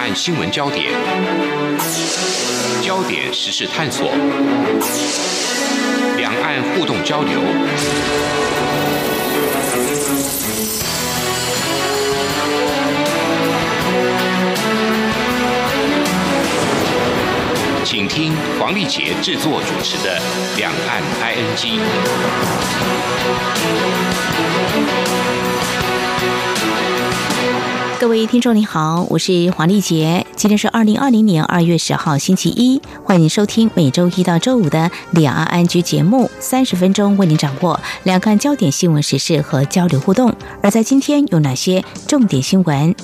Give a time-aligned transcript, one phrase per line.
[0.00, 0.90] 岸新闻焦点，
[2.80, 4.10] 焦点时事探索，
[6.16, 7.38] 两岸互动交流，
[17.84, 20.18] 请听黄丽杰制作主持的
[20.56, 21.02] 《两岸
[21.36, 21.76] ING》。
[28.00, 40.34] 各位听众您好，我是黄丽杰，今天是二零二零年二月十号星期一，欢迎收听每周一到周五的两岸安居节目，三十分钟为您掌握两岸焦点新闻时事和交流互动。
[40.62, 42.94] 而在今天有哪些重点新闻？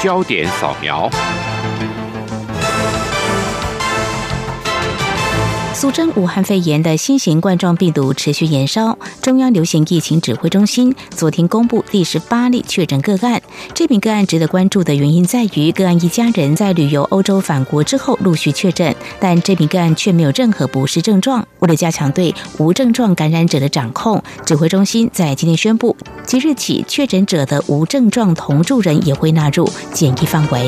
[0.00, 1.10] 焦点扫描。
[5.84, 13.42] 俗称武汉肺炎的新型冠状病毒持续延烧，中央流行疫情指挥中心昨天公布第十八例确诊个案。
[13.74, 21.46] 这名个案值得关注的原因在于，个案一家人在旅游欧洲返国之后陆续确诊，但这名个案却没有任何不适症状。
[21.58, 30.66] 为了加强对无症状感染者的掌控，指挥中心在今天宣布，即日起确诊者的无症状同住人也会纳入检疫范围。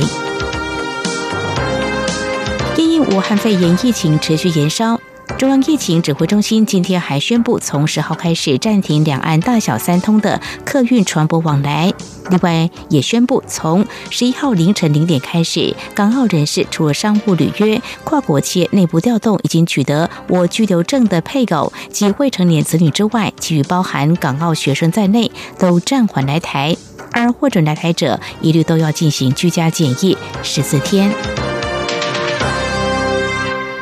[2.76, 5.00] 因应武汉肺炎疫情持续延烧，
[5.38, 11.92] 中央疫情指挥中心今天还宣布，从十号开始暂停两岸大小三通的客运船舶往来。
[12.30, 26.74] 另外，也宣布从十一号凌晨零点开始，港澳人士除了商务履约、跨国企业内部调动已经取得我居留证的配偶及未成年子女之外，其余包含港澳学生在内，都暂缓来台。
[27.12, 31.55] 而获准来台者，一律都要进行居家检疫十四天。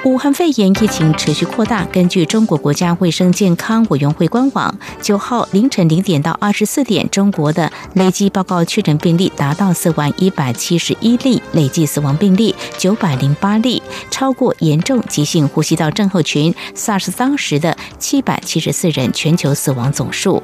[0.04, 1.82] 武汉肺炎疫情持续扩大。
[1.86, 20.42] 根据中国国家卫生健康委员会官网，九号凌晨零点到二十四点，中国的累计报告确诊病例达到四万一百七十一例，累计死亡病例九百零八例，超过严重急性呼吸道症候群 SARS 当时的七百七十四人全球死亡总数。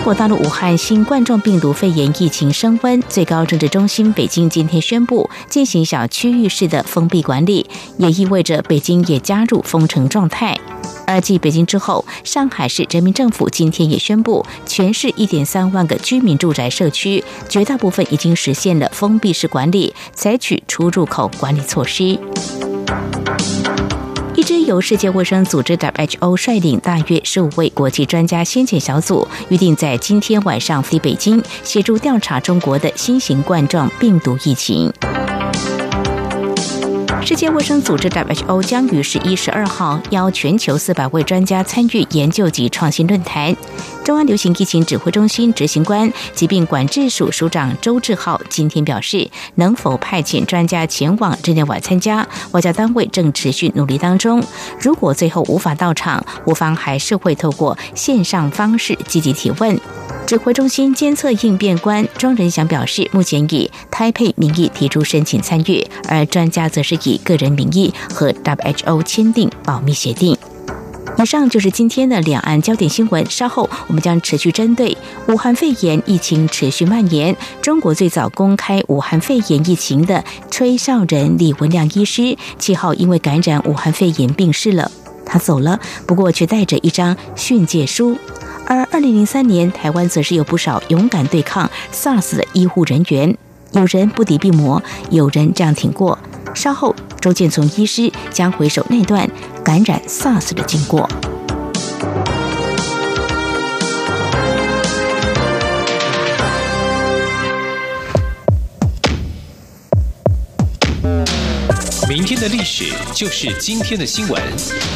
[0.00, 7.68] 中国大陆武汉新冠状病毒肺炎疫情升温，最高政治中心北京今天宣布进行小区域式的封闭管理，
[7.98, 10.58] 也意味着北京也加入封城状态。
[11.06, 22.18] 而继北京之后，上海市人民政府今天也宣布，全市一点三万个居民住宅社区，绝大部分已经实现了封闭式管理，采取出入口管理措施。
[24.70, 34.92] 由世界卫生组织 （WHO） 率领、大约十五位国际专家先遣小组，预定在今天晚上飞北京，协助调查中国的新型冠状病毒疫情。
[37.20, 43.54] 世界卫生组织 （WHO） 将于十一、十二号邀全球四百位专家参与研究及创新论坛。
[44.10, 54.42] 中央流行疫情指挥中心执行官、疾病管制署署长周志浩今天表示，能否派遣专家前往日内瓦参加，外交单位正持续努力当中。
[54.80, 59.78] 如果最后无法到场，我方还是会透过线上方式积极提问。
[60.26, 70.36] 指挥中心监测应变官庄仁祥表示，目前以台配名义提出申请参与，而专家则是以个人名义和 WHO 签订保密协定。
[71.22, 73.24] 以上就是今天的两岸焦点新闻。
[73.28, 74.96] 稍后我们将持续针对
[75.28, 77.36] 武汉肺炎疫情持续蔓延。
[77.60, 84.90] 中国最早公开武汉肺炎疫情的吹哨人李文亮医师，七号因为感染武汉肺炎病逝了。
[85.26, 88.16] 他走了，不过却带着一张训诫书。
[88.64, 93.36] 而二零零三年，台湾则是有不少勇敢对抗 SARS 的医护人员，
[93.72, 96.18] 有人不敌病魔，有人这样挺过。
[96.54, 99.28] 稍后，周建从医师将回首那段
[99.64, 101.08] 感染 SARS 的经过。
[112.08, 114.42] 明天的历史就是今天的新闻，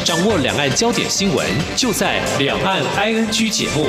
[0.03, 3.87] 掌握两岸焦点新闻，就在《两岸 ING》节目。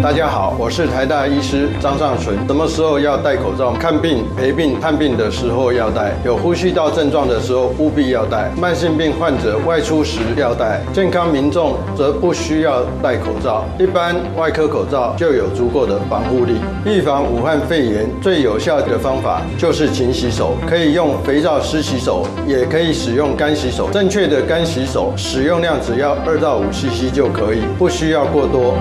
[0.00, 2.36] 大家好，我是台大医师张尚存。
[2.46, 3.72] 什么时候要戴口罩？
[3.72, 13.64] 看病、陪病、探病的时候要戴；有呼吸道症状的时候务必要戴；慢性病患者外出时要戴；健康民众则不需要戴口罩。
[13.76, 16.60] 一般外科口罩就有足够的防护力。
[16.86, 23.88] 预防武汉肺炎最有效的方法就是勤洗手，可以用肥皂湿洗手，也可以使用干洗手。
[23.90, 28.76] 正确的干洗手使用量只要二到五 CC 就可以，不需要过多。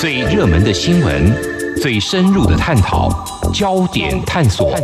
[0.00, 1.30] 最热门的新闻，
[1.76, 3.10] 最深入的探讨，
[3.52, 4.74] 焦点探索。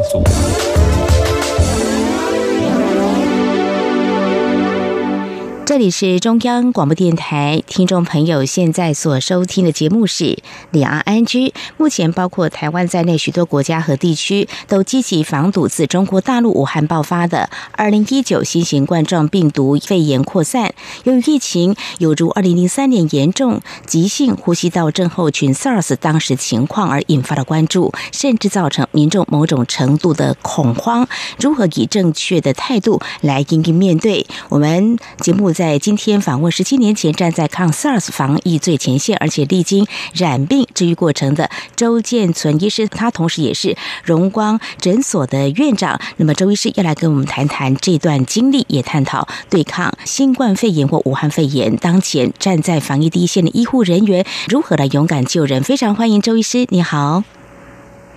[5.76, 10.38] 这里是中央广播电台，听众朋友现在所收听的节目是
[10.70, 11.52] 两岸安居。
[11.76, 20.72] 目前包括台湾在内许多国家和地区都积极防堵自中国大陆武汉爆发的二零一九新型冠状病毒肺炎扩散。
[21.04, 31.06] 由于疫情有如二零零三年严重急性呼吸道症候群 SARS 当时情况而引发的关注，甚至造成民众某种程度的恐慌。
[31.38, 34.26] 如何以正确的态度来应对面对？
[34.48, 35.52] 我们节目。
[35.56, 39.84] 在在今天访问十七年前站在抗 SARS 防疫最前线，而且历经
[40.14, 46.00] 染病治愈过程的周建存医师，他同时也是荣光诊所的院长。
[46.18, 55.64] 那么，周医师要来跟我们谈谈这段经历，也探讨对抗新冠肺炎或武汉肺炎当前站在防疫第一线的医护人员如何来勇敢救人。
[55.64, 57.24] 非常欢迎周医师，你好。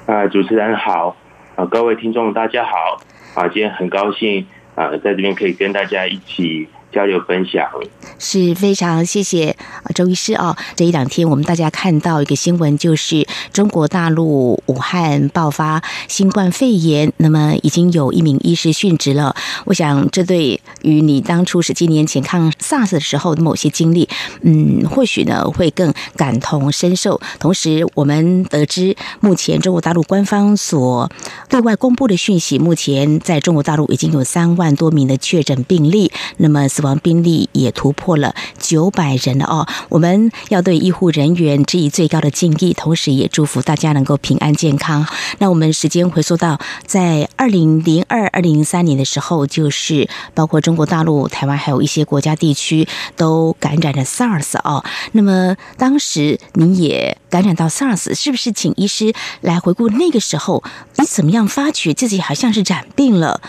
[0.05, 1.15] 啊，主持人好，
[1.55, 3.01] 啊，各位听众大家好，
[3.33, 4.45] 啊，今天很高兴
[4.75, 6.67] 啊，在这边可以跟大家一起。
[6.91, 7.69] 交流分享
[8.17, 9.55] 是非常谢谢
[9.93, 10.57] 周医师哦。
[10.75, 19.35] 这一两天我们大家看到一个新闻，就是中国大陆武汉爆发新冠肺炎，那么已经有一名医师殉职了。
[19.65, 24.09] 我想这对于你当初十几年前抗 SARS 的时候的某些经历，
[24.41, 27.21] 嗯，或许呢会更感同身受。
[27.39, 31.09] 同时，我们得知目前中国大陆官方所
[31.47, 36.67] 对外公布的讯息，目前在中国大陆已经有三万多名的确诊病例，那么。
[36.79, 39.67] 死亡病例也突破了九百人了哦！
[39.89, 45.05] 我们要对医护人员致以最高的敬意，同时也祝福大家能够平安健康。
[45.39, 52.87] 那我们时间回溯到在二零零二、二零零三年的时候，就是包括中国大陆、台湾还有一些国家地区
[53.17, 54.85] 都感染了 SARS 哦。
[55.11, 60.63] 那么当时你也感染到 SARS，是不是请医师来回顾那个时候
[60.95, 63.41] 你怎么样发觉自己好像是染病了，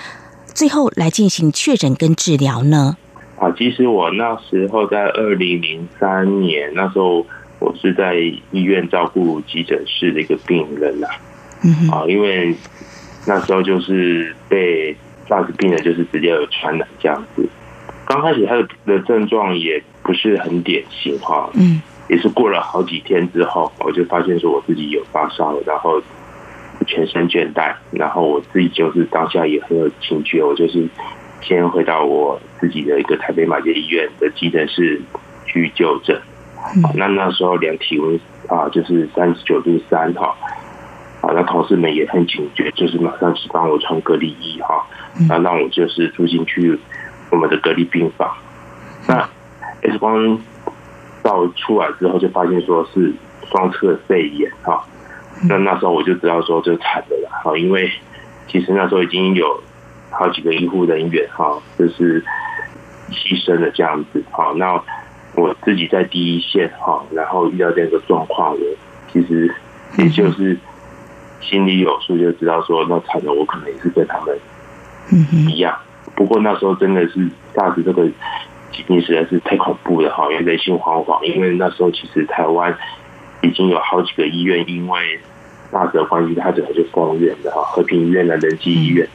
[0.52, 2.96] 最后来进行确诊跟治疗呢？
[3.40, 7.26] 啊，其实我那时候在二零零三年，那时候
[7.58, 8.14] 我是在
[8.50, 11.08] 医院照顾急诊室的一个病人呐。
[11.64, 12.54] 嗯啊，因为
[13.26, 14.94] 那时候就是被
[15.26, 17.48] SARS 病人就是直接有传染这样子。
[18.06, 21.48] 刚开始他的的症状也不是很典型哈。
[21.54, 21.80] 嗯。
[22.10, 26.02] 也是过了好几天之后，我就发现说我自己有发烧，然后
[26.84, 30.84] 全身倦怠，然后我自己就是当下也很有情绪，我就是。
[31.42, 35.00] 先回到我自己的一个台北马街医院的急诊室
[35.46, 36.20] 去就诊，
[36.94, 40.36] 那那时候量体温啊，就是三十九度三哈，
[41.22, 44.86] 啊，那同事们也很警觉，就是马上去帮我穿隔离衣哈，
[45.28, 46.78] 那让我就是住进去
[47.30, 48.30] 我们的隔离病房。
[49.08, 49.26] 那
[49.82, 50.38] X 光
[51.24, 53.12] 照出来之后，就发现说是
[53.50, 54.84] 双侧肺炎哈，
[55.48, 57.90] 那那时候我就知道说就惨的了哈，因为
[58.46, 59.62] 其实那时候已经有。
[60.10, 62.22] 好几个医护人员哈，就是
[63.10, 64.52] 牺牲了这样子哈。
[64.56, 64.80] 那
[65.34, 68.58] 我自己在第一线哈，然后遇到这个状况，我
[69.12, 69.52] 其实
[69.96, 70.58] 也就是
[71.40, 74.38] 心里有数，就知道说那惨的我可能也是跟他们
[75.48, 75.76] 一样。
[76.16, 78.06] 不过那时候真的是当时这个
[78.72, 81.22] 疾病实在是太恐怖了哈，因为人心惶惶。
[81.22, 82.76] 因为那时候其实台湾
[83.42, 85.18] 已经有好几个医院因为
[85.70, 89.08] 大的关系，他整个就封院的哈，和平医院的仁济医院。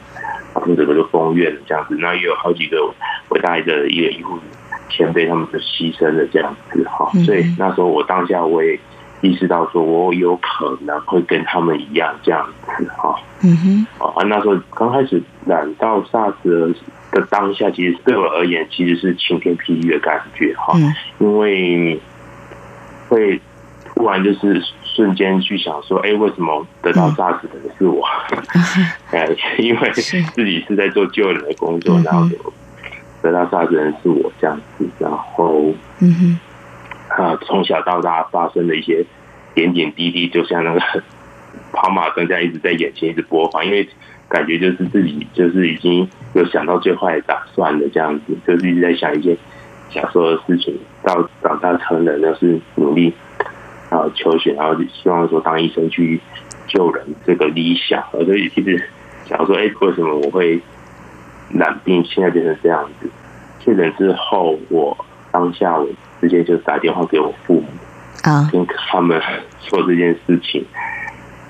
[0.66, 2.92] 他们整个就封院了，这样子，那也有好几个
[3.28, 4.36] 伟大的一个医护
[4.90, 7.08] 前辈，他们就牺牲了这样子哈。
[7.24, 8.76] 所以那时候我当下我也
[9.20, 12.44] 意识到，说我有可能会跟他们一样这样
[12.76, 13.14] 子哈。
[13.44, 13.86] 嗯哼。
[14.04, 16.74] 啊，那时候刚开始染到 SARS
[17.12, 20.76] 的当下，其实对我而言其实是晴天霹雳的感觉哈，
[21.20, 22.00] 因为
[23.08, 23.40] 会
[23.94, 24.60] 突然就是。
[24.96, 28.02] 瞬间去想说，哎，为什么得到 SARS 的是我？
[29.12, 32.26] 哎，因为自己是在做救人的工作，然后
[33.20, 36.38] 得到 SARS 的人是我这样子，然后，嗯
[37.10, 39.04] 哼，啊，从小到大发生的一些
[39.54, 40.80] 点点滴滴，就像那个
[41.72, 43.86] 跑马灯这样一直在眼前一直播放，因为
[44.28, 49.36] 感觉就是自己就是已经有想到最坏的打算的这样子，就是一直在想一些
[49.90, 53.12] 小时候的事情，到长大成人都是努力。
[53.88, 56.20] 然后求学，然后希望说当医生去
[56.66, 58.82] 救人这个理想，所以其实
[59.24, 60.60] 想说，哎，为什么我会
[61.50, 63.08] 染病，现在变成这样子？
[63.60, 64.96] 确诊之后，我
[65.30, 65.86] 当下我
[66.20, 67.66] 直接就打电话给我父母
[68.24, 69.22] 啊，跟他们
[69.60, 70.64] 说这件事情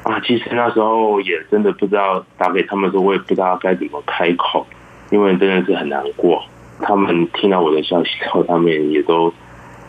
[0.03, 0.21] 啊。
[0.21, 4.67] 其实那时候也真的不知道打给他们说，我也不知道该怎么开口，
[5.11, 6.43] 因为真的是很难过。
[6.83, 9.33] 他们听到我的消息之后，他们也都。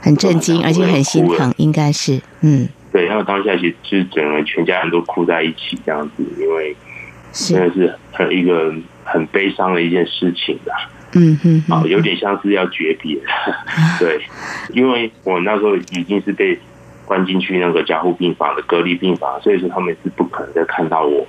[0.08, 6.74] 很震惊，而且很心疼，应该是，嗯，对，然后当下其实整个全家人都哭在一起，这样子，因为
[7.34, 8.74] 真的是很一个
[9.04, 10.90] 很悲伤的一件事情吧。
[11.14, 13.18] 嗯哼，啊，有点像是要诀别，
[14.00, 14.22] 对，
[14.74, 16.58] 因为我那时候已经是被
[17.06, 21.20] 关进去那个加护病房的隔离病房，所以说他们是不可能再看到我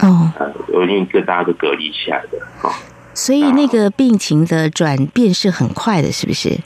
[0.00, 2.72] 哦，呃，我已经跟大家都隔离起来的啊。
[3.12, 6.58] 所以那个病情的转变是很快的，是不是？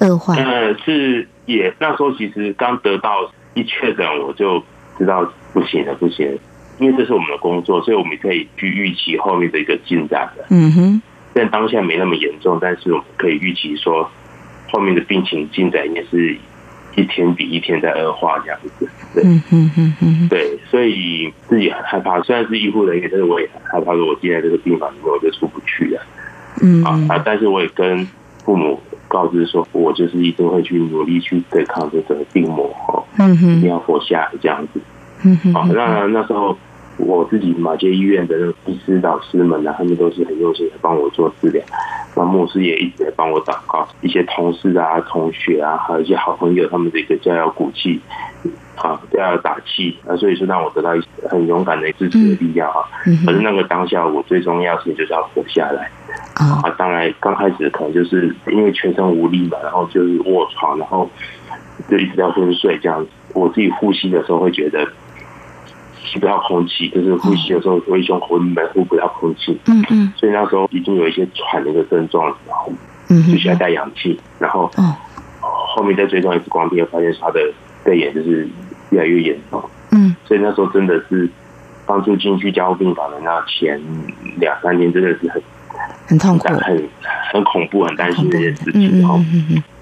[0.00, 0.34] 恶化？
[0.34, 4.62] 呃，是也那时候其实刚得到一确诊，我就
[4.98, 6.38] 知道不行了，不行，
[6.78, 10.44] 因为这是我们的工作，所以我们可以去预期后面的一个进展的。
[10.50, 11.02] 嗯哼。
[11.34, 14.10] 但当下没那么严重，但是我们可以预期说，
[14.72, 16.36] 后面的病情进展也是
[16.96, 18.88] 一天比一天在恶化这样子。
[19.14, 22.20] 对，嗯嗯嗯嗯，对，所以自己很害怕。
[22.22, 26.02] 虽然是医护人员，但是我也很害怕，说我进在这个病房里面我就出不去了。
[26.60, 28.04] 嗯啊，但是我也跟
[28.44, 34.80] 父母告知说，我就是一定会去努力去对抗这个病魔哦，嗯一定要活下来这样子。
[35.24, 36.56] 嗯哼，啊，那那时候。
[36.98, 41.62] 我自己马街医院的那个医师导师们呢，他们都是很用心的帮我做治疗。
[42.16, 48.00] 那牧师也一直在帮我祷告，一些同事啊、同学啊，还有一些好朋友，他们的一个加油鼓气，
[48.74, 52.82] 啊，加油打气啊，所以说让我得到一些很勇敢的支持的力量啊。
[53.24, 55.88] 可是那个当下，我最重要的事情就是要活下来
[56.34, 56.68] 啊。
[56.76, 61.08] 当然，刚开始可能就是因为全身无力嘛，然后就是卧床，然后
[61.88, 63.10] 就一直要昏睡这样子。
[63.34, 64.84] 我自己呼吸的时候会觉得。
[66.08, 69.58] 吸不到空气，就是呼吸的时候微胸口里面呼不到空气。
[69.66, 72.72] 嗯嗯，所以那时候已经有一些喘的一个症状，然后
[73.08, 74.18] 就需要带氧气。
[74.38, 74.70] 然后
[75.40, 77.40] 后面再追踪 X 光片，发现他的
[77.84, 78.48] 肺炎就是
[78.90, 79.62] 越来越严重。
[79.92, 81.28] 嗯，所以那时候真的是
[81.86, 83.80] 帮助进去加护病房的那前
[84.38, 85.42] 两三天，真的是很
[86.08, 86.88] 很痛苦、很
[87.30, 89.00] 很恐怖、很担心这件事情。
[89.00, 89.20] 然后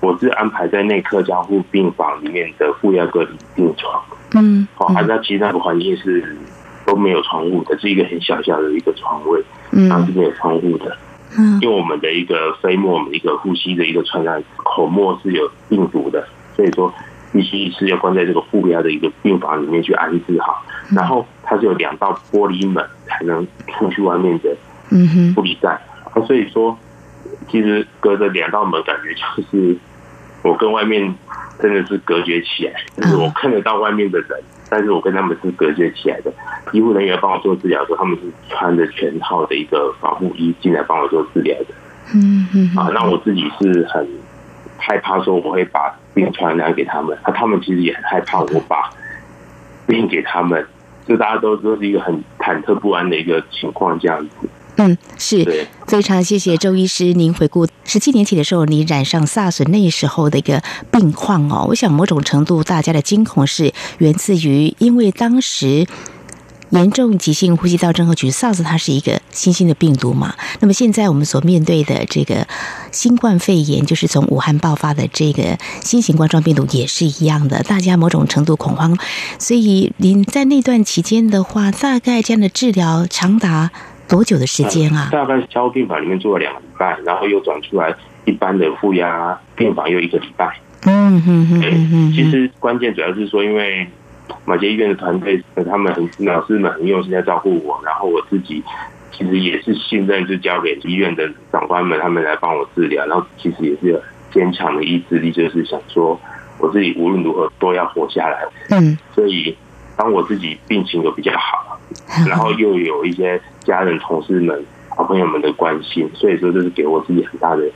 [0.00, 4.02] 我是安排在内科加护病房里面的负压隔离病床。
[4.34, 6.36] 嗯，好，还在其实那个环境是
[6.84, 9.40] 都没有窗户的，是一个很小小的一个床位，
[9.70, 10.96] 嗯，然后是没有窗户的，
[11.38, 16.92] 嗯，因为我们的一个飞沫，我们一个呼吸的一个传染口沫是有病毒的，所以说
[17.32, 23.46] 必须是要关在这个负压的一个病房里面去安置好，然后它是有两道玻璃门才能
[23.78, 24.54] 出去外面的，
[24.90, 25.80] 嗯哼，护理站，
[26.16, 26.76] 啊，所以说
[27.48, 29.76] 其实隔着两道门，感觉就是
[30.42, 31.14] 我跟外面。
[31.58, 34.28] 真的是隔绝起来，就是我看得到外面的人，
[34.68, 36.30] 但是我跟他们是隔绝起来的。
[36.72, 41.68] 医护人员帮我做治疗的时候，他们是穿着全套的一个防护衣进来帮我做治疗的。
[42.14, 42.76] 嗯嗯。
[42.76, 44.06] 啊，那我自己是很
[44.76, 48.90] 害怕说我会把病传染给他们，那他们其实也很害怕我把
[49.86, 50.62] 病给他们，
[51.08, 54.46] 就大家都都是一个很忐忑不安的一个情况这样子。
[54.78, 61.64] 嗯，是非常谢谢周医师，您回顾十七年前的时候，你染上 SARS 那时候的一个病况哦。
[61.70, 65.86] 我想某种程度大家的惊恐是源自于，因为当时
[66.68, 70.34] 严重急性呼吸道症候群 SARS 它是一个新兴的病毒嘛。
[70.60, 72.46] 那么现在我们所面对的这个
[72.92, 78.98] 新冠肺炎，就是从武汉爆发的这个新型冠状病毒也是一样的，大家某种程度恐慌。
[79.38, 83.70] 所以您在那段期间的话，大概这样的治疗长达。
[84.08, 85.08] 多久的时间啊？
[85.10, 87.94] 大概交病房里面住了两个礼拜，然后又转出来
[88.24, 90.58] 一般的负压病房又一个礼拜。
[90.84, 93.86] 嗯嗯嗯嗯其实关键主要是说，因为
[94.44, 98.62] 马街医院的团队，他们很老师们很用心在照顾我，然后我自己
[99.10, 103.04] 其实也是信任，就交给医院的长官们，他们来帮我治疗。
[103.06, 104.00] 然后其实也是有
[104.32, 106.20] 坚强的意志力，就是想说
[106.58, 108.44] 我自己无论如何都要活下来。
[108.70, 109.56] 嗯，所以
[109.96, 111.75] 当我自己病情有比较好，
[112.28, 113.40] 然后又有一些。
[113.66, 117.68] 家人、同事们、好朋友们的关心，所以说这是给我自己很大的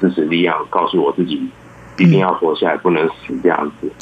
[0.00, 1.34] 支持力量，告诉我自己
[1.98, 3.92] 一定要活下来，不能死这样子。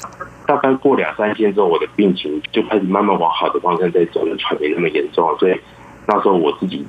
[0.46, 5.36] 大概过两三天之后，我的病情就开始慢慢往好的方向在走，喘没那么严重。
[5.40, 5.60] 所以
[6.06, 6.86] 那时候我自己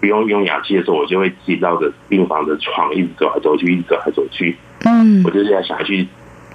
[0.00, 4.56] 不用用氧气的时候，我就会自己绕着病房的床一直走来走去，一直走来走去。
[4.84, 6.08] 嗯，我就是要想去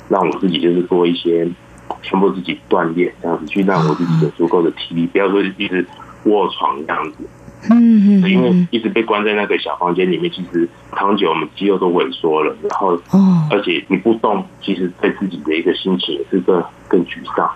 [0.09, 1.47] 让我自己就是做一些
[2.07, 5.85] 强迫自己锻炼，这样子去让我自己有足够的体力，不要说一直
[6.23, 7.17] 卧床这样子。
[7.69, 17.49] 嗯嗯，因为一直被关在那个小房间里面，其实长久我们肌肉都萎缩了，然后哦，而且你不动，其实对自己的一个心情也是更更沮丧。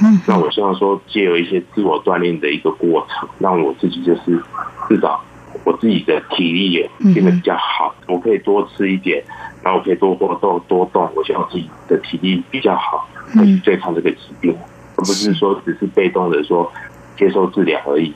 [0.00, 4.40] 嗯，那我希望说，借由一些自我锻炼的一个过程，让我自己就是
[4.88, 5.20] 至少
[5.64, 9.22] 我自己的体力也变得比较好，我可以多吃一点，
[9.68, 14.56] 然后我可以多活动多动，我希望自己的体力比较好，去对抗这个疾病，
[14.96, 16.72] 而不是说只是被动的说
[17.18, 18.14] 接受治疗而已。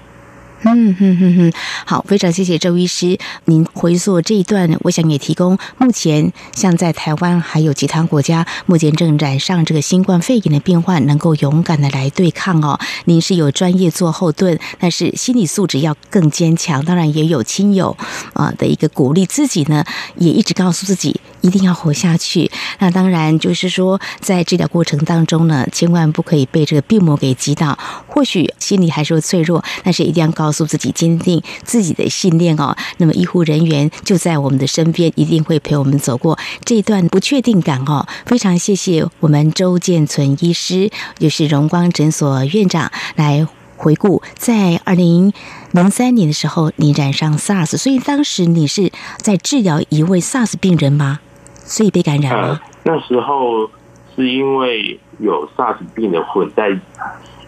[0.65, 1.53] 嗯哼哼哼，
[1.85, 12.79] 好，非常谢谢周医师，您回溯这一段，我想也提供目前像在台湾还有其他国家目前正染上这个新冠肺炎的病患，能够勇敢的来对抗哦。
[13.07, 17.97] 您是有专业做后盾，但是心理素质要更坚强，当然也有亲友
[18.35, 22.51] 啊的一个鼓励，自己呢也一直告诉自己一定要活下去。
[22.79, 30.51] 那当然就是说，在治疗过程当中呢，千万不可以被这个病魔给击倒，或许心里还是会脆弱，但是一定要告。
[30.53, 32.77] 诉自己坚定自己的信念哦。
[32.99, 38.07] 那么医护人员就在我们的身边，一定会陪我们走过这一段不确定感哦。
[38.27, 45.33] 非常谢谢我们周建存医师，也是荣光诊所院长来回顾，在二零
[45.71, 51.21] 零三年的时候，你染上 SARS，所以当时你是在治疗一位 SARS 病人吗？
[51.65, 52.61] 所以被感染了。
[52.85, 53.71] 那时候
[54.15, 56.79] 是因为有 SARS 病人混在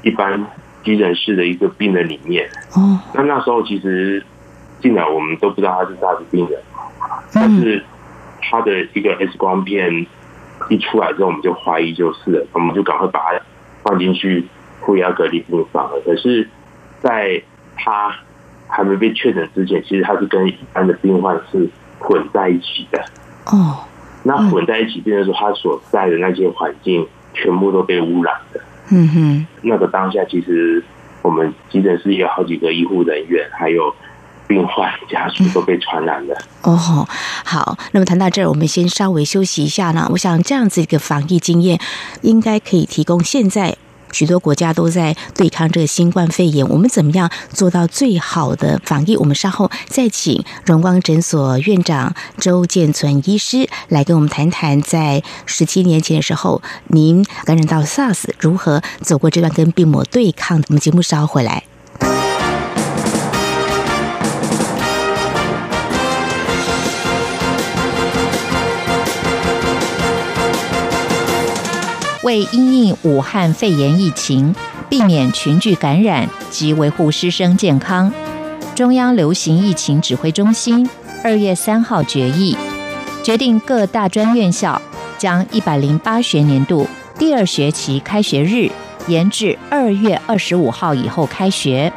[0.03, 0.45] 一般。
[0.85, 4.23] 急诊室的一个病人里面，哦，那那时候其实
[4.83, 6.61] 进来我们都不知道他是啥子病人，
[7.33, 7.83] 但是
[8.43, 10.07] 他的一个 X 光片
[10.69, 13.41] 一出来之后，我们就怀疑就是了，我们就赶快把他
[13.83, 14.47] 放进去
[14.85, 15.99] 负压隔离病房了。
[16.05, 16.47] 可是，
[17.01, 17.43] 在
[17.79, 18.15] 他
[18.69, 21.67] 还没被确诊之前，其实他是跟一般的病患是
[21.99, 23.03] 混在一起的。
[23.47, 23.79] 哦，
[24.25, 28.61] 那混在一起，变成说他所在的那些环境全部都被污染的。
[28.91, 30.83] 嗯哼，那个当下其实
[31.23, 33.95] 我们急诊室有好几个医护人员，还有
[34.47, 36.35] 病患家属都被传染了。
[36.63, 37.07] 哦，
[37.45, 40.09] 好，那么谈到这儿，我们先稍微休息一下呢。
[40.11, 41.79] 我想这样子一个防疫经验，
[42.23, 43.77] 应该可以提供现在。
[44.15, 49.17] 许多国家都在对抗这个新冠肺炎，我们怎么样做到最好的防疫？
[49.17, 60.63] 我们稍后再请荣光诊所院长周建存医师来跟我们谈谈，在十七年前的时候，您感染到 SARS，如何走过这段跟病魔对抗？
[60.69, 61.74] 我们节目稍后回来。
[72.25, 74.55] 为因应武汉肺炎疫情，
[74.89, 78.11] 避免群聚感染及维护师生健康，
[78.75, 80.89] 中央流行疫情指挥中心
[81.23, 82.57] 二月三号决议，
[83.23, 84.81] 决定各大专院校
[85.19, 88.71] 将一百零八学年度第二学期开学日
[89.07, 91.93] 延至二月二十五号以后开学。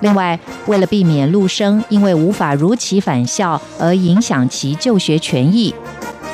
[0.00, 5.74] 另外，为了避免陆生因为无法如期返校而影响其就学权益。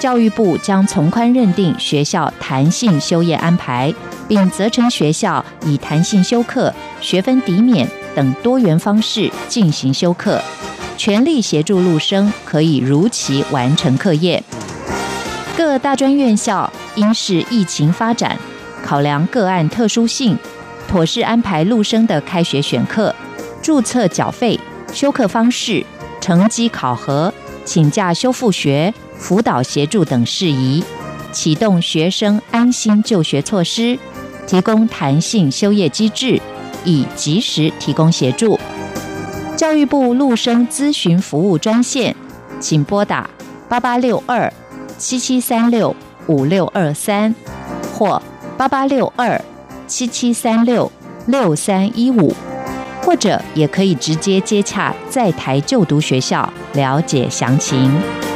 [0.01, 3.95] 教育部将从宽认定学校弹性休业安排，
[4.27, 7.87] 并责成学校以弹性休课、学分抵免
[8.17, 10.41] 等多元方式进行休课，
[10.97, 14.43] 全力协助陆生可以如期完成课业。
[15.55, 18.39] 各大专院校应视疫情发展，
[18.83, 20.35] 考量个案特殊性，
[20.89, 23.15] 妥善安排陆生的开学选课、
[23.61, 24.59] 注册缴费、
[24.95, 25.85] 休课方式、
[26.23, 27.33] 成绩考核、
[27.71, 28.93] 请假修复学。
[29.17, 30.83] 辅导协助等事宜，
[31.31, 33.97] 启动学生安心就学措施，
[34.45, 36.41] 提供弹性休业机制，
[36.85, 38.59] 以及时提供协助。
[39.57, 42.17] 教育部陆生咨询服务专线，
[42.59, 43.31] 请拨打
[43.69, 44.53] 八八六二
[44.99, 45.95] 七七三六
[46.27, 47.33] 五六二三
[47.95, 48.21] 或
[48.57, 49.41] 八八六二
[49.87, 50.91] 七七三六
[51.27, 52.35] 六三一五，
[53.11, 58.30] 或者也可以直接接洽在台就读学校了解详情。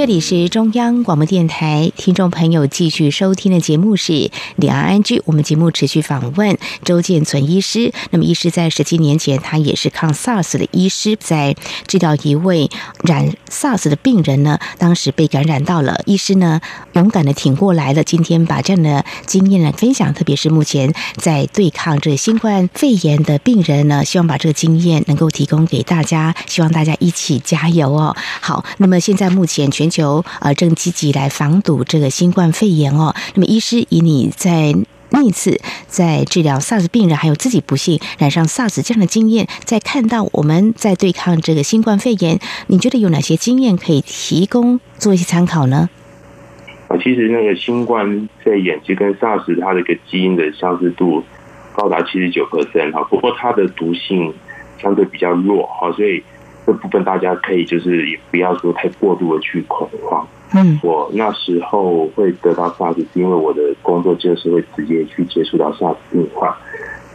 [0.00, 4.12] 这里是中央广播电台，听众朋友继续收听的节目是
[4.56, 5.18] 《两岸安居》。
[5.26, 7.92] 我们节目持续访问周建存医师。
[8.08, 11.54] 那么，医师在十七年前，他也是抗 SARS 的医师，在
[11.86, 12.70] 治疗一位
[13.04, 14.58] 染 SARS 的病人呢。
[14.78, 16.62] 当时被感染到了，医师呢
[16.94, 18.02] 勇敢的挺过来了。
[18.02, 28.16] 今天把这样的经验来分享，特别是目前在对抗这新冠肺炎的病人呢，希望把这个经验能够提供给大家，希望大家一起加油哦。
[28.40, 33.14] 好，那么现在目前全球呃正积极来防堵这个新冠肺炎哦。
[33.34, 34.74] 那么，医师以你在
[35.10, 45.90] 那一次在治疗 SARS 病人，还有自己不幸染上 SARS 这样的经验，在看到我们在对抗这个新冠肺炎，你觉得有哪些经验可以提供做一些参考呢？
[46.86, 51.24] 啊，其实那个新冠肺炎其实跟 SARS 它的一个基因的相似度
[51.74, 54.32] 高达七十九 percent 哈，不过它的毒性
[54.80, 56.22] 相对比较弱哈，所以
[56.66, 60.26] 这部分大家可以就是也不要说太过度的去恐慌。
[60.52, 66.52] 嗯，我那时候会得到 SARS，是因为我的工作就是会直接去接触到 SARS 病患，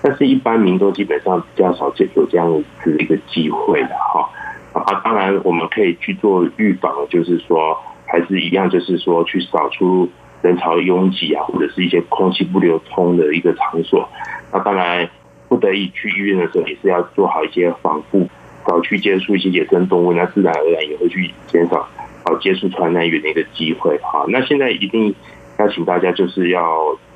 [0.01, 4.29] 但是一般民众基本上比较少有这样子的一个机会的哈。
[4.71, 10.09] 啊，当然我们可以去做预防，就是说还是一样，就是说去扫出
[10.41, 14.07] 人潮拥挤啊，或者是一些空气不流通的一个场所。
[14.51, 15.09] 那当然
[15.49, 18.27] 不得已去医院的时候，也是要做好一些防护，
[18.67, 21.87] 少去接触一些野生动物，那自然而然也会去减少
[22.23, 23.99] 好接触传染源的一个机会。
[24.03, 25.13] 好，那现在一定
[25.57, 26.61] 要请大家就是要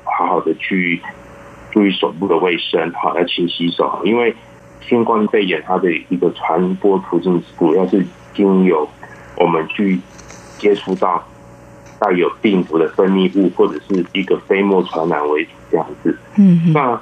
[0.04, 1.00] 好好的去
[1.72, 4.34] 注意手部的卫生，好要勤洗手，因为。
[4.88, 8.88] 新冠肺炎它的一个传播途径主要是经由
[9.36, 10.00] 我们去
[10.58, 11.22] 接触到
[12.00, 16.18] 带有病毒的分泌物或者是一个飞沫传染为主这样子。
[16.38, 17.00] 嗯，那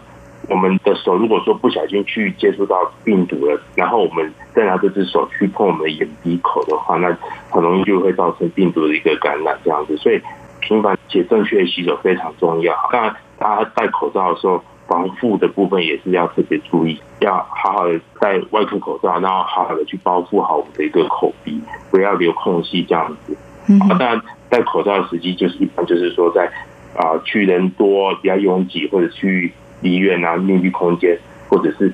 [0.48, 7.16] 我们的手如果说不小心去接触到病毒了，然后我们再拿这只手去碰我们的眼鼻口的话，那
[7.50, 9.96] 很容易就会造成病毒的一个感染这样子。
[9.96, 10.20] 所以
[10.60, 12.74] 频繁且正确的洗手非常重要。
[12.92, 14.62] 当然，大家戴口罩的时候。
[14.88, 23.36] 防护的部分也是要特别注意，要好好的戴外科口罩，然后好好的去包覆好我们的一个口鼻，不要留空隙这样子。
[23.80, 26.50] 啊，当然戴口罩的时机就是一般就是说在
[26.96, 31.92] 啊去人多、比较拥挤或者去医院啊密闭空间，或者是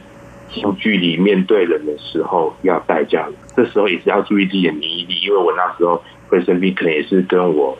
[0.53, 3.33] 近距离面对人的时候要戴这样。
[3.57, 7.77] 这时候也是要注意自己的免疫力，因为我那时候会生病，可能也是跟我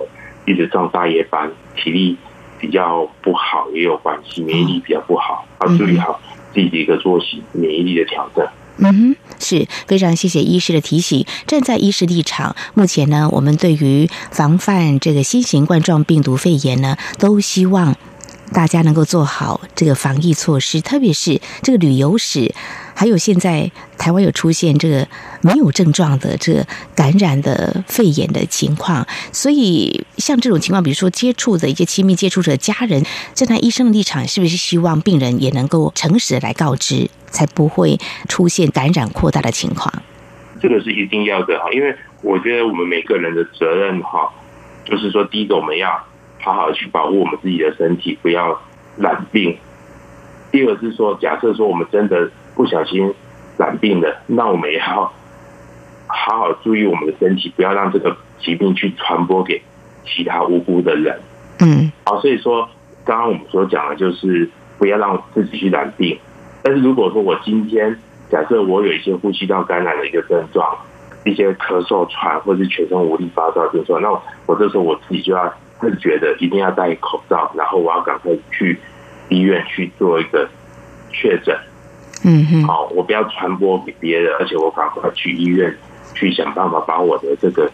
[0.47, 2.17] 一直上大夜班，体力。
[2.61, 6.19] 比较不好也有关系，免疫力比较不好，要注意好
[6.55, 8.47] 自己的一个作息，免疫力的调整。
[8.79, 11.27] 嗯哼，是非常谢谢医师的提醒。
[11.47, 17.95] 站在医师立场，目前呢，我们对于防范这个新型冠状病毒肺炎呢，都希望。
[18.53, 22.55] 大家能够做好这个防疫措施，特别是这个旅游史，
[22.95, 25.09] 还有现在台湾有出现这个
[25.41, 39.93] 没有症状的这个感染的肺炎的情况，所以像这种情况，比如说接触的一些亲密接触者、家人，站在医生的立场，是不是希望病人也能够诚实的来告知，才不会出现感染扩大的情况？
[40.61, 44.31] 这个是一定要的哈，因为我觉得我们每个人的责任哈，
[44.85, 45.91] 就是说第一个我们要。
[46.45, 48.61] 好好去保护我们自己的身体，不要
[48.99, 49.57] 染病。
[50.53, 53.15] 第二是说，假设说我们真的不小心
[53.57, 55.11] 染病了，那我们也要
[56.07, 59.63] 好好注意我们的身体，不要让这个疾病去传播给
[60.05, 61.19] 其他无辜的人。
[61.61, 62.69] 嗯，好，所以说
[63.07, 66.19] 刚刚我们所讲的就是不要让自己去染病。
[66.63, 67.99] 但是如果说我今天
[68.31, 70.77] 假设我有一些呼吸道感染的一个症状，
[71.25, 74.11] 一些咳嗽、喘或者是全身无力、发烧症状，那
[74.45, 75.51] 我这时候我自己就要。
[75.85, 78.79] 是觉得一定要戴口罩，然后我要赶快去
[79.29, 80.49] 医院去做一个
[81.11, 81.57] 确诊。
[82.27, 85.77] 嗯哼，好，我不要传播给别人，而且我赶快去医院
[86.15, 87.71] 去想办法把我的这个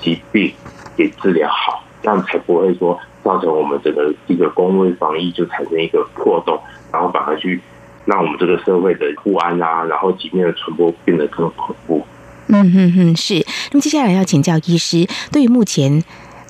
[0.00, 0.52] 疾病
[0.96, 6.56] 给治疗好，这样才不会说造成我们整个一个公卫防疫就产生一个破洞，
[6.92, 7.60] 然后反而去
[8.04, 12.06] 让我们这个社会的不安啊，然后疾病的传播变得更恐怖。
[12.46, 13.44] 嗯哼哼，是。
[13.72, 16.04] 那么接下来要请教医师，对于目前。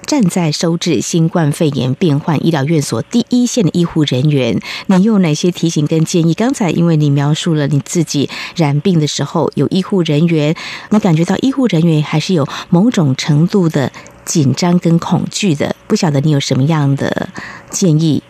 [0.06, 6.34] 站在收治新冠肺炎病患医疗院所第一线的医护人员，你有哪些提醒跟建议？
[6.34, 10.54] 刚才因为你描述了你自己染病的时候，有医护人员，
[10.90, 13.90] 你感觉到医护人员还是有某种程度的
[14.24, 17.28] 紧张跟恐惧的，不晓得你有什么样的
[17.70, 18.22] 建议？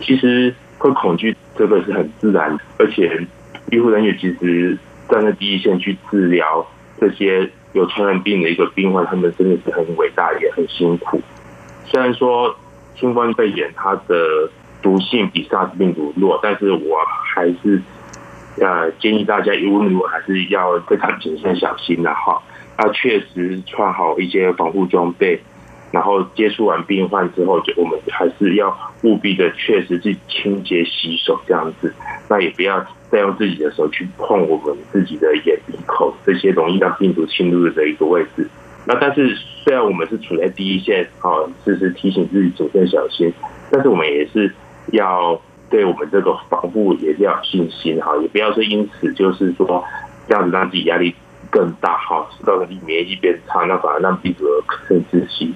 [0.00, 3.26] 其实会恐惧这个是很自然，而且
[3.70, 4.78] 医护人员其实
[5.10, 6.66] 站在第一线去治疗
[6.98, 7.50] 这些。
[7.72, 11.20] 有传染病的一个病患，他们真的是很伟大，也很辛苦。
[11.84, 12.54] 虽然说
[12.96, 14.50] 新冠肺炎它的
[14.82, 16.98] 毒性比 SARS 病毒弱，但是我
[17.34, 17.82] 还是
[18.60, 22.42] 呃建议大家无论如何还是要非常谨慎小心的哈。
[22.78, 25.38] 要确实穿好一些防护装备，
[25.90, 31.92] 然后接触完病患之后，就我们还是要务必的确实去清洁洗手这样子。
[32.28, 32.86] 那也不要。
[33.10, 38.48] 再用自己的手去碰我们自己的眼、鼻、口这些容易让病毒侵入的一个位置。
[38.84, 43.32] 那但是虽然我们是处在第一线，啊，时时提醒自己谨慎小心，
[43.68, 44.54] 但是我们也是
[44.92, 45.36] 要
[45.68, 49.84] 对我们这个防护也是要有信心，哈，也不要说因此就是说
[50.28, 51.12] 这样子让自己压力
[51.50, 54.44] 更大，哈，造成免疫力变差，那反而让病毒
[54.88, 55.52] 更窒息。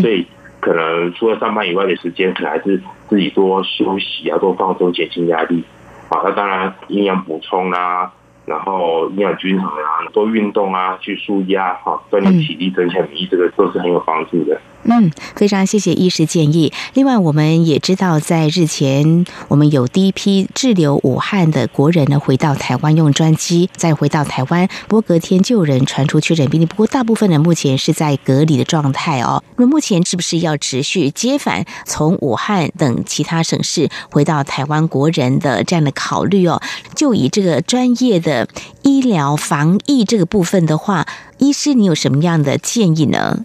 [0.00, 0.26] 所以
[0.60, 5.64] 可能除了上班以外的时间，可能还是自己多休息啊，多放松，减轻压力。
[6.08, 8.12] 好，那当然营养补充啦，
[8.48, 14.60] 然后营养均衡啊，多运动啊，去舒压哈，锻炼体力，增强免疫，这个都是很有帮助的。
[14.84, 16.72] 嗯，非常谢谢医师建议。
[16.94, 26.64] 另外，我们也知道，在日前，我们有第一批滞留武汉的国人呢，回到台湾用专机再回到台湾，不过隔天就有人传出确诊病例。
[26.64, 29.42] 不过，大部分人目前是在隔离的状态哦。
[29.56, 36.62] 那目前是不是要持续接返从武汉等其他省市回到台湾国人的这样的考虑哦？
[36.94, 38.37] 就以这个专业的
[38.82, 41.06] 医疗防疫这个部分的话，
[41.38, 43.44] 医师你有什么样的建议呢？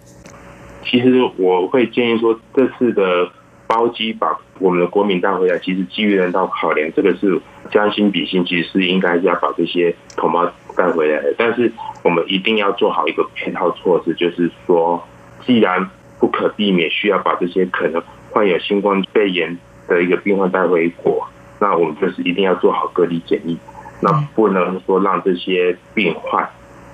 [0.85, 3.29] 其实我会建议说，这次的
[3.67, 11.33] 包机把我们的国民带回来，其实基于人道考量，这个是将心比心，其实是应该要把这些同胞带回来的。
[11.37, 11.71] 但是
[12.03, 15.01] 我们一定要做好一个配套措施，就是说，
[15.45, 21.25] 既然不可避免需要把这些可能患有新冠肺炎的一个病患带回国，
[21.59, 23.57] 那我们就是一定要做好隔离检疫，
[24.03, 26.47] 那不能说让这些病患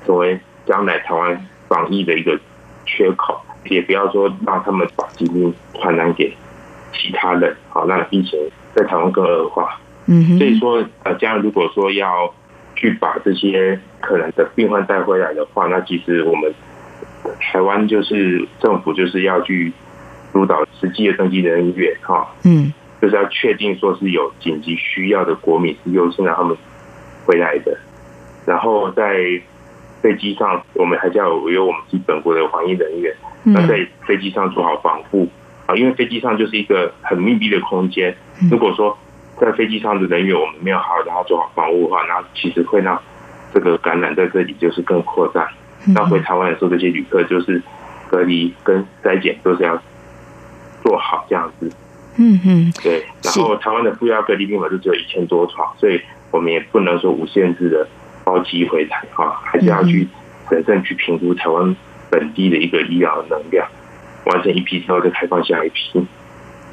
[0.05, 2.39] 成为将来台湾防疫的一个
[2.85, 3.41] 缺口。
[3.65, 6.33] 也不要说让他们把疾病传染给
[6.93, 8.39] 其他人，好，让疫情
[8.73, 9.77] 在台湾更恶化。
[10.05, 12.33] 嗯，所以说，呃，将来如果说要
[12.75, 16.51] 去把这些可能的病患带回来的话，那其实我们
[17.39, 19.71] 台湾就是政府就是要去
[20.31, 26.55] 督导实际的登记人员，哈，嗯，就是要确定说是有紧急需要的国民是优先让他们
[27.29, 27.77] 回来的，
[28.47, 29.13] 然后在
[30.01, 33.15] 飞机上，我们还是要有我们自己本国的防疫人员。
[33.43, 35.29] 那在飞机上做好防护
[35.67, 38.15] 啊，因为飞机上就是一个很密闭的空间。
[38.49, 38.97] 如果说
[39.39, 42.99] 在飞机上的人员我们没有好好让他做好防护的话，那其实会让
[43.53, 45.47] 这个感染在这里就是更扩散。
[45.93, 47.61] 那回台湾的时候，这些旅客就是
[48.09, 49.79] 隔离跟筛检都是要
[50.81, 51.71] 做好这样子。
[52.19, 53.03] 嗯嗯，对。
[53.23, 57.87] 然后台湾的负压隔离病房就只有一千多床，所以我们也不能说无限制的
[58.23, 60.07] 包机回台哈，还是要去
[60.49, 61.75] 审慎去评估台湾。
[62.11, 63.67] 本地的一个医疗能量，
[64.25, 65.91] 完成一批之后再开放下一批。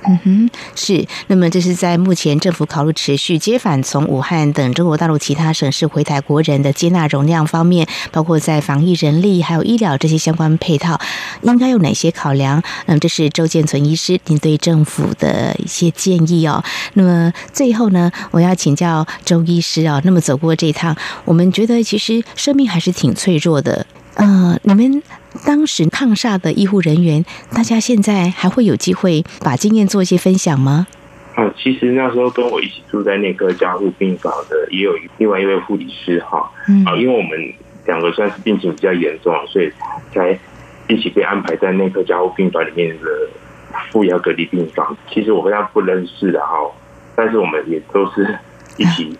[0.08, 1.06] 嗯哼，是。
[1.26, 11.00] 那么这是在目前政府考虑持续接返从武汉等中国大陆其他省市回台国人的接纳容量方面，包括在防疫人力还有医疗这些相关配套，
[11.42, 12.62] 应该有哪些考量？
[12.86, 16.62] 嗯，这是周建存医师您对政府的一些建议哦。
[16.94, 20.00] 那么最后呢，我要请教周医师啊。
[20.04, 23.86] 那么走过这一趟，我们觉得其实生命还是挺脆弱的。
[24.14, 25.02] 呃，你们
[25.44, 30.86] 当时抗煞的医护人员，大家现在还会有机会把经验做一些分享吗？
[31.34, 36.50] 啊，其实那时候跟我一起住在内科加护病房的，也有另外一位护理师哈。
[36.86, 37.52] 啊，因为我们
[37.86, 39.70] 两个算是病情比较严重，所以
[40.14, 40.38] 才
[40.88, 43.06] 一起被安排在内科加护病房里面的
[43.90, 44.96] 负压隔离病房。
[45.12, 46.56] 其实我跟他不认识的哈，
[47.14, 48.38] 但是我们也都是
[48.78, 49.16] 一起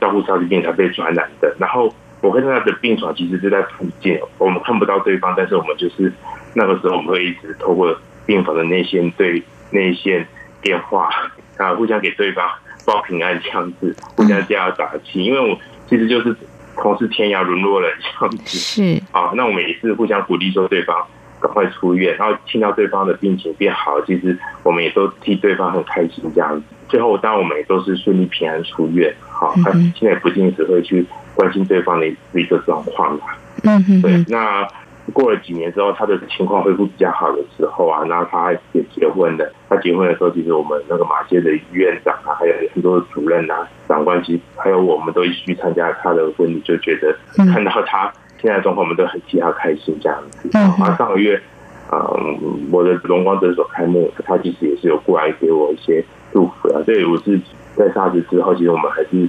[0.00, 1.92] 照顾超级病才被传染的，然后。
[2.22, 6.12] 我跟他的病床其实就在附近，我们看不到对方，但是我们就是
[6.54, 10.26] 那个时候我们会一直透过病房的内线对内线
[10.60, 11.08] 电话
[11.56, 12.46] 啊，互相给对方
[12.84, 15.24] 报平安这样子，互相加油打气。
[15.24, 16.36] 因为我其实就是
[16.76, 20.94] 同是天涯沦落人这样子，是啊，那我们也是互相鼓励说对方
[21.40, 26.62] 赶快出院，然后听到对方的病情变好，其实我们也都替对方很开心这样子。
[26.86, 31.06] 最后当然我们也都是顺利平安出院，好，他现在不定时会去。
[31.34, 33.20] 关心对方的一个状况嘛，
[33.64, 34.24] 嗯哼，对。
[34.28, 34.66] 那
[35.12, 39.52] 过了几年之后，他的情况恢复比较好的时候啊，那他也结婚了。
[39.68, 47.16] 他结婚的时候，其实我们那个马街的院长啊，还有很多主任啊、长官，其实还有我们都一起去参加他的婚礼，就觉得
[47.52, 50.56] 看到他现在的状况，我们都很替他开心这样子。
[50.56, 51.40] 啊，上个月，
[51.90, 56.80] 嗯，我的龙光诊所开幕，他其实也是有过来给我一些祝福啊。
[56.84, 57.40] 所以我是
[57.74, 59.28] 在沙子之后，其实我们还是。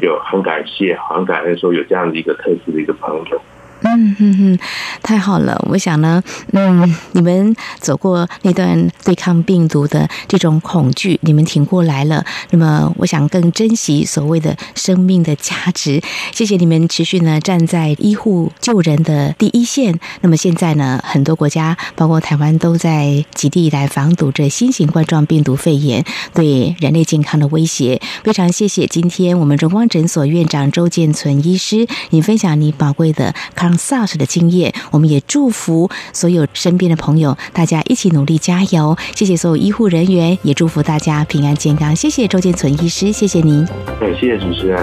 [0.00, 3.42] 有很感谢，很感恩，说有这样的一个特殊的一个朋友。
[3.92, 4.58] 嗯哼哼，
[5.02, 5.60] 太好了！
[5.68, 6.22] 我想呢，
[6.52, 12.24] 嗯，你们走过那段对抗病毒的这种恐惧，你们挺过来了。
[12.50, 16.00] 那么，我想更珍惜所谓的生命的价值。
[16.32, 19.98] 谢谢你们持续呢站在医护救人的第一线。
[20.20, 28.00] 那么现在呢，很多国家，包括台湾，都在极力来防堵这新型冠状病毒肺炎对人类健康的威胁。
[28.22, 33.79] 非常谢谢今天我们荣光诊所院长周建存医师，你分享你宝贵的康。
[33.80, 38.96] SARS 的经验，我们也祝福所有身边的朋友，大家一起努力加油。
[39.14, 41.96] 谢谢所有医护人员，也祝福大家平安健康。
[41.96, 43.66] 谢谢周建存医师，谢谢您。
[43.98, 44.78] 对，谢谢主持人，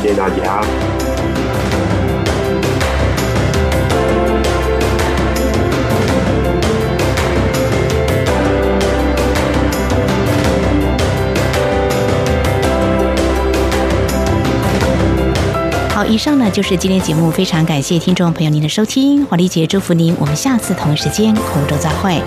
[0.00, 1.17] 谢谢大家。
[15.98, 22.22] 好，以上呢就是今天节目，非常感谢听众朋友您的收听，华丽姐祝福您，我们下次同一时间空中再会。